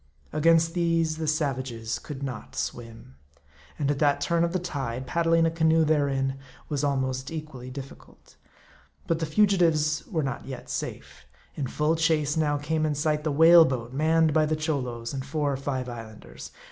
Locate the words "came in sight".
12.57-13.23